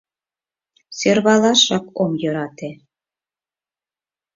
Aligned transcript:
—Сӧрвалашак 0.97 1.85
ом 2.01 2.11
йӧрате. 2.21 2.69